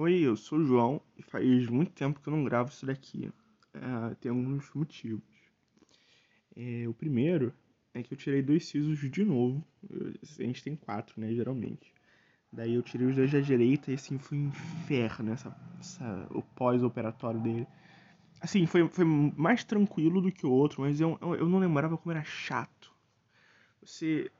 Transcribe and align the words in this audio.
Oi, 0.00 0.20
eu 0.20 0.36
sou 0.36 0.60
o 0.60 0.64
João 0.64 1.00
e 1.16 1.22
faz 1.24 1.66
muito 1.66 1.90
tempo 1.90 2.20
que 2.20 2.28
eu 2.28 2.32
não 2.32 2.44
gravo 2.44 2.70
isso 2.70 2.86
daqui. 2.86 3.32
É, 3.74 4.14
tem 4.20 4.30
alguns 4.30 4.72
motivos. 4.72 5.24
É, 6.54 6.86
o 6.86 6.94
primeiro 6.94 7.52
é 7.92 8.00
que 8.00 8.14
eu 8.14 8.16
tirei 8.16 8.40
dois 8.40 8.64
sisos 8.64 8.96
de 9.10 9.24
novo. 9.24 9.60
Eu, 9.90 10.14
a 10.38 10.42
gente 10.44 10.62
tem 10.62 10.76
quatro, 10.76 11.20
né, 11.20 11.34
geralmente. 11.34 11.92
Daí 12.52 12.74
eu 12.74 12.82
tirei 12.84 13.08
os 13.08 13.16
dois 13.16 13.32
da 13.32 13.40
direita 13.40 13.90
e 13.90 13.94
assim 13.94 14.20
foi 14.20 14.38
um 14.38 14.46
inferno 14.46 15.32
essa, 15.32 15.56
essa, 15.80 16.28
o 16.30 16.42
pós-operatório 16.42 17.40
dele. 17.40 17.66
Assim, 18.40 18.66
foi, 18.66 18.88
foi 18.88 19.04
mais 19.04 19.64
tranquilo 19.64 20.20
do 20.20 20.30
que 20.30 20.46
o 20.46 20.52
outro, 20.52 20.82
mas 20.82 21.00
eu, 21.00 21.18
eu, 21.20 21.48
não 21.48 21.58
lembrava 21.58 21.98
como 21.98 22.12
era 22.12 22.22
chato. 22.22 22.94
Você. 23.82 24.30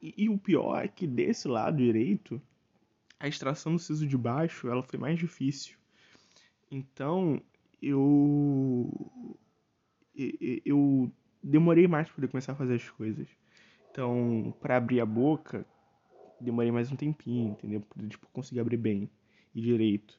E, 0.00 0.14
e 0.16 0.28
o 0.30 0.38
pior 0.38 0.82
é 0.82 0.88
que 0.88 1.06
desse 1.06 1.46
lado 1.46 1.76
direito 1.76 2.40
a 3.24 3.28
extração 3.28 3.72
do 3.72 3.78
siso 3.78 4.06
de 4.06 4.18
baixo 4.18 4.68
ela 4.68 4.82
foi 4.82 4.98
mais 4.98 5.18
difícil. 5.18 5.78
Então 6.70 7.40
eu 7.80 8.90
eu 10.14 11.10
demorei 11.42 11.88
mais 11.88 12.06
para 12.06 12.16
poder 12.16 12.28
começar 12.28 12.52
a 12.52 12.56
fazer 12.56 12.74
as 12.74 12.88
coisas. 12.90 13.26
Então, 13.90 14.54
para 14.60 14.76
abrir 14.76 15.00
a 15.00 15.06
boca, 15.06 15.66
demorei 16.38 16.70
mais 16.70 16.92
um 16.92 16.96
tempinho, 16.96 17.52
entendeu? 17.52 17.80
Pra 17.80 18.06
tipo, 18.06 18.28
conseguir 18.32 18.60
abrir 18.60 18.76
bem 18.76 19.10
e 19.54 19.60
direito. 19.60 20.18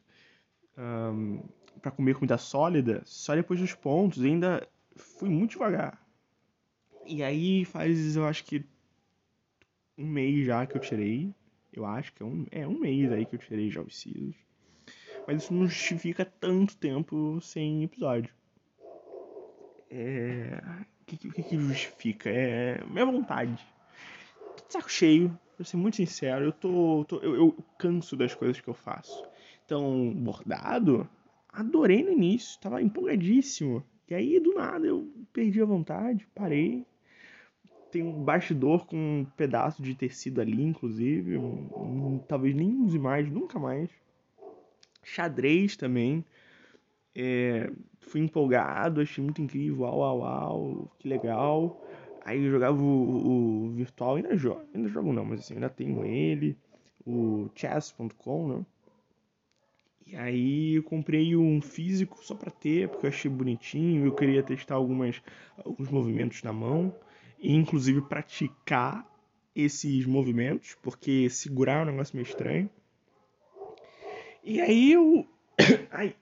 Um, 0.78 1.44
para 1.82 1.92
comer 1.92 2.16
comida 2.16 2.38
sólida, 2.38 3.04
só 3.06 3.36
depois 3.36 3.60
dos 3.60 3.74
pontos, 3.74 4.24
ainda 4.24 4.68
fui 4.96 5.30
muito 5.30 5.52
devagar. 5.52 6.04
E 7.06 7.22
aí 7.22 7.66
faz, 7.66 8.16
eu 8.16 8.26
acho 8.26 8.44
que 8.44 8.66
um 9.98 10.08
mês 10.08 10.46
já 10.46 10.66
que 10.66 10.76
eu 10.76 10.82
tirei 10.82 11.34
eu 11.80 11.86
acho 11.86 12.14
que 12.14 12.24
é 12.24 12.26
um, 12.26 12.46
é 12.52 12.68
um 12.68 12.80
mês 12.80 13.12
aí 13.12 13.26
que 13.26 13.36
eu 13.36 13.40
tirei 13.40 13.70
já 13.70 13.82
os 13.82 13.98
sisos. 13.98 14.36
Mas 15.26 15.44
isso 15.44 15.54
não 15.54 15.68
justifica 15.68 16.24
tanto 16.24 16.78
tempo 16.78 17.40
sem 17.42 17.84
episódio. 17.84 18.34
É. 19.90 20.62
O 21.02 21.06
que, 21.06 21.18
que, 21.18 21.44
que, 21.44 21.58
justifica? 21.58 22.30
É 22.30 22.84
minha 22.86 23.06
vontade. 23.06 23.64
Tô 24.56 24.66
de 24.68 24.74
saco 24.74 24.92
cheio, 24.92 25.38
pra 25.56 25.66
ser 25.66 25.78
muito 25.78 25.98
sincero. 25.98 26.46
Eu 26.46 26.52
tô. 26.52 27.06
tô 27.08 27.20
eu, 27.20 27.36
eu, 27.36 27.66
canso 27.78 28.16
das 28.16 28.34
coisas 28.34 28.60
que 28.60 28.68
eu 28.68 28.74
faço. 28.74 29.24
Então, 29.66 30.14
bordado, 30.14 31.08
adorei 31.50 32.04
no 32.04 32.12
início, 32.12 32.60
tava 32.60 32.82
empolgadíssimo. 32.82 33.84
E 34.08 34.14
aí, 34.14 34.40
do 34.40 34.54
nada, 34.54 34.86
eu 34.86 35.12
perdi 35.34 35.62
a 35.62 35.66
vontade, 35.66 36.28
parei, 36.36 36.86
tem 37.96 38.04
um 38.04 38.12
bastidor 38.12 38.86
com 38.86 38.98
um 38.98 39.26
pedaço 39.38 39.82
de 39.82 39.96
tecido 39.96 40.42
ali, 40.42 40.62
inclusive. 40.62 41.38
Um, 41.38 41.70
um, 41.78 42.20
talvez 42.28 42.54
nem 42.54 42.70
use 42.82 43.00
mais, 43.00 43.32
nunca 43.32 43.58
mais. 43.58 43.90
Xadrez 45.02 45.78
também. 45.78 46.26
É, 47.16 47.72
fui 48.02 48.20
empolgado, 48.20 49.00
achei 49.00 49.24
muito 49.24 49.42
incrível. 49.42 49.84
Uau, 49.84 50.00
uau, 50.00 50.20
uau, 50.20 50.92
que 51.00 51.08
legal. 51.08 51.82
Aí 52.26 52.44
eu 52.44 52.52
jogava 52.52 52.78
o, 52.82 53.68
o 53.68 53.72
virtual, 53.72 54.16
ainda 54.16 54.36
jogo, 54.36 54.62
ainda 54.74 54.90
jogo 54.90 55.14
não, 55.14 55.24
mas 55.24 55.40
assim, 55.40 55.54
ainda 55.54 55.70
tenho 55.70 56.04
ele, 56.04 56.58
o 57.06 57.50
chess.com, 57.56 58.48
né? 58.50 58.66
E 60.06 60.18
aí 60.18 60.74
eu 60.76 60.84
comprei 60.84 61.34
um 61.38 61.62
físico 61.62 62.20
só 62.22 62.36
pra 62.36 62.52
ter, 62.52 62.90
porque 62.90 63.06
eu 63.06 63.10
achei 63.10 63.32
bonitinho, 63.32 64.06
eu 64.06 64.14
queria 64.14 64.44
testar 64.44 64.76
algumas, 64.76 65.22
alguns 65.64 65.90
movimentos 65.90 66.44
na 66.44 66.52
mão 66.52 66.94
e 67.40 67.54
inclusive 67.54 68.02
praticar 68.02 69.06
esses 69.56 70.06
movimentos, 70.06 70.76
porque 70.82 71.30
segurar 71.30 71.80
é 71.80 71.84
um 71.84 71.92
negócio 71.92 72.16
meio 72.16 72.28
estranho. 72.28 72.70
E 74.44 74.62
aí 74.62 74.92
eu. 74.92 75.28
Ai, 75.92 76.16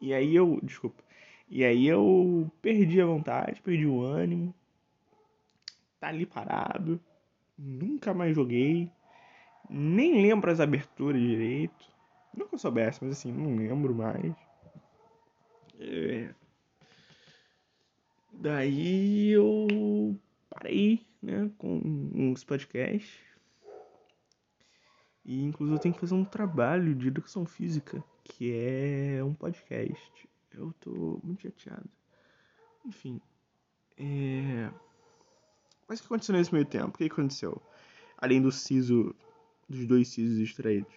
e 0.00 0.12
aí 0.14 0.36
eu. 0.36 0.60
Desculpa. 0.62 1.02
E 1.48 1.64
aí 1.64 1.86
eu 1.86 2.50
perdi 2.60 3.00
a 3.00 3.06
vontade, 3.06 3.62
perdi 3.62 3.86
o 3.86 4.02
ânimo. 4.02 4.54
Tá 5.98 6.08
ali 6.08 6.26
parado. 6.26 7.00
Nunca 7.56 8.12
mais 8.12 8.34
joguei. 8.34 8.90
Nem 9.68 10.20
lembro 10.20 10.50
as 10.50 10.60
aberturas 10.60 11.20
direito. 11.20 11.94
Eu 12.36 12.58
soubesse, 12.58 13.02
mas 13.02 13.12
assim, 13.12 13.32
não 13.32 13.56
lembro 13.56 13.94
mais. 13.94 14.34
É, 15.78 16.34
Daí 18.44 19.30
eu 19.30 20.20
parei, 20.50 21.00
né, 21.22 21.50
com 21.56 22.30
os 22.30 22.44
podcasts. 22.44 23.18
E 25.24 25.42
inclusive 25.44 25.78
eu 25.78 25.80
tenho 25.80 25.94
que 25.94 26.00
fazer 26.02 26.12
um 26.12 26.26
trabalho 26.26 26.94
de 26.94 27.08
educação 27.08 27.46
física, 27.46 28.04
que 28.22 28.52
é 28.52 29.24
um 29.24 29.32
podcast. 29.32 30.28
Eu 30.52 30.74
tô 30.78 31.18
muito 31.24 31.40
chateado. 31.40 31.88
Enfim. 32.84 33.18
É... 33.96 34.70
Mas 35.88 36.00
o 36.00 36.02
que 36.02 36.08
aconteceu 36.08 36.34
nesse 36.34 36.52
meio 36.52 36.66
tempo? 36.66 36.88
O 36.88 36.98
que 36.98 37.04
aconteceu? 37.04 37.62
Além 38.18 38.42
do 38.42 38.52
siso, 38.52 39.16
dos 39.66 39.86
dois 39.86 40.08
sisos 40.08 40.38
extraídos. 40.38 40.94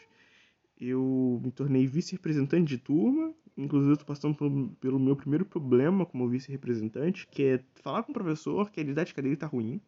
Eu 0.78 1.40
me 1.42 1.54
tornei 1.54 1.88
vice-representante 1.88 2.66
de 2.66 2.78
turma 2.78 3.34
Inclusive, 3.58 3.94
eu 3.94 3.98
tô 3.98 4.06
passando 4.06 4.36
pelo, 4.36 4.70
pelo 4.76 5.00
meu 5.00 5.16
primeiro 5.16 5.44
problema 5.44 6.06
como 6.06 6.30
vice-representante, 6.30 7.28
que 7.28 7.44
é 7.44 7.64
falar 7.82 8.04
com 8.04 8.12
o 8.12 8.14
professor 8.14 8.70
que 8.70 8.80
a 8.80 8.84
didática 8.84 9.22
dele 9.22 9.36
tá 9.36 9.48
ruim. 9.48 9.82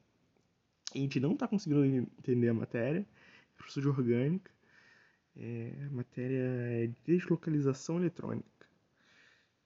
A 0.94 0.98
gente 0.98 1.20
não 1.20 1.36
tá 1.36 1.48
conseguindo 1.48 1.86
entender 1.86 2.50
a 2.50 2.54
matéria. 2.54 3.06
Professor 3.56 3.82
de 3.82 3.88
orgânica. 3.90 4.52
É, 5.38 5.74
a 5.86 5.90
matéria 5.92 6.42
é 6.42 6.90
deslocalização 7.06 8.00
eletrônica. 8.00 8.50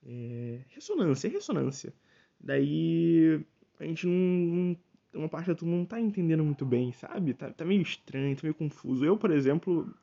É, 0.05 0.59
ressonância, 0.69 1.27
é 1.27 1.31
ressonância. 1.31 1.93
Daí 2.39 3.41
a 3.79 3.85
gente 3.85 4.05
não, 4.05 4.13
não 4.13 4.77
uma 5.13 5.29
parte 5.29 5.47
da 5.47 5.55
turma 5.55 5.75
não 5.75 5.85
tá 5.85 5.99
entendendo 5.99 6.43
muito 6.43 6.65
bem, 6.65 6.91
sabe? 6.93 7.33
Tá, 7.33 7.51
tá 7.51 7.63
meio 7.63 7.81
estranho, 7.81 8.35
tá 8.35 8.41
meio 8.43 8.55
confuso. 8.55 9.05
Eu, 9.05 9.17
por 9.17 9.31
exemplo, 9.31 9.93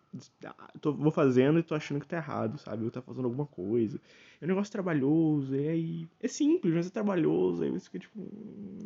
tô, 0.81 0.93
vou 0.93 1.11
fazendo 1.11 1.59
e 1.59 1.63
tô 1.63 1.75
achando 1.75 2.01
que 2.01 2.07
tá 2.07 2.17
errado, 2.17 2.59
sabe? 2.59 2.85
Eu 2.85 2.91
tá 2.91 3.03
fazendo 3.03 3.25
alguma 3.25 3.47
coisa. 3.47 4.01
É 4.41 4.45
um 4.45 4.49
negócio 4.49 4.73
trabalhoso, 4.73 5.55
e 5.55 5.69
aí. 5.69 6.09
É 6.21 6.29
simples, 6.29 6.75
mas 6.75 6.87
é 6.87 6.91
trabalhoso. 6.91 7.63
Aí 7.63 7.71
você 7.71 7.87
fica 7.87 7.99
tipo, 7.99 8.19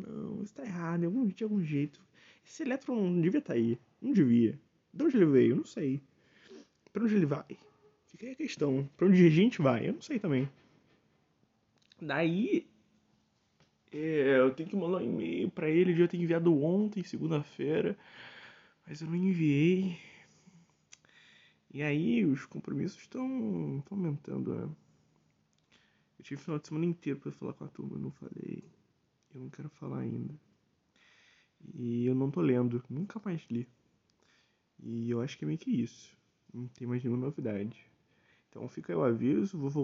não, 0.07 0.43
isso 0.43 0.53
tá 0.53 0.63
errado, 0.63 1.01
de 1.01 1.05
algum, 1.05 1.27
de 1.27 1.43
algum 1.43 1.61
jeito. 1.61 2.01
Esse 2.45 2.63
elétron 2.63 2.95
não 2.95 3.21
devia 3.21 3.41
tá 3.41 3.53
aí. 3.53 3.79
Não 4.01 4.11
devia. 4.11 4.59
De 4.93 5.03
onde 5.03 5.17
ele 5.17 5.25
veio? 5.25 5.51
Eu 5.51 5.57
não 5.57 5.65
sei. 5.65 6.01
Pra 6.91 7.03
onde 7.03 7.15
ele 7.15 7.25
vai? 7.25 7.45
Fica 8.07 8.25
aí 8.25 8.31
a 8.31 8.35
questão. 8.35 8.89
Pra 8.95 9.07
onde 9.07 9.25
a 9.25 9.29
gente 9.29 9.61
vai? 9.61 9.87
Eu 9.87 9.93
não 9.93 10.01
sei 10.01 10.19
também. 10.19 10.49
Daí 12.01 12.67
é, 13.97 14.39
eu 14.39 14.53
tenho 14.53 14.69
que 14.69 14.75
mandar 14.75 14.97
um 14.97 15.01
e-mail 15.01 15.49
para 15.51 15.69
ele, 15.69 15.95
já 15.95 16.07
tenho 16.07 16.23
enviado 16.23 16.53
ontem, 16.61 17.03
segunda-feira, 17.03 17.97
mas 18.87 19.01
eu 19.01 19.07
não 19.07 19.15
enviei. 19.15 19.97
E 21.73 21.81
aí 21.81 22.25
os 22.25 22.45
compromissos 22.45 23.01
estão 23.01 23.83
aumentando, 23.89 24.55
né? 24.55 24.75
Eu 26.17 26.23
tive 26.23 26.41
o 26.41 26.43
final 26.43 26.59
de 26.59 26.67
semana 26.67 26.85
inteiro 26.85 27.19
para 27.19 27.31
falar 27.31 27.53
com 27.53 27.65
a 27.65 27.67
turma, 27.67 27.95
eu 27.95 27.99
não 27.99 28.11
falei. 28.11 28.63
Eu 29.33 29.41
não 29.41 29.49
quero 29.49 29.69
falar 29.69 29.99
ainda. 29.99 30.33
E 31.73 32.05
eu 32.05 32.15
não 32.15 32.31
tô 32.31 32.41
lendo, 32.41 32.83
nunca 32.89 33.21
mais 33.23 33.45
li. 33.49 33.67
E 34.79 35.09
eu 35.09 35.21
acho 35.21 35.37
que 35.37 35.45
é 35.45 35.47
meio 35.47 35.59
que 35.59 35.71
isso. 35.71 36.15
Não 36.53 36.67
tem 36.67 36.87
mais 36.87 37.03
nenhuma 37.03 37.25
novidade. 37.25 37.77
Então 38.49 38.67
fica 38.69 38.93
aí 38.93 38.97
o 38.97 39.03
aviso, 39.03 39.57
vou 39.57 39.69
voltar 39.69 39.79